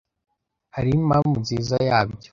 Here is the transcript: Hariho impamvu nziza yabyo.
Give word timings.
Hariho 0.75 0.95
impamvu 1.01 1.33
nziza 1.43 1.75
yabyo. 1.87 2.29